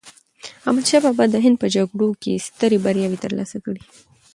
[0.67, 3.81] احمد شاه بابا د هند په جګړو کې یې سترې بریاوې ترلاسه کړې.